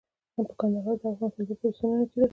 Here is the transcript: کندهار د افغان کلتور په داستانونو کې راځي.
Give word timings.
کندهار 0.59 0.95
د 1.01 1.03
افغان 1.11 1.29
کلتور 1.35 1.57
په 1.61 1.67
داستانونو 1.67 2.05
کې 2.09 2.17
راځي. 2.19 2.29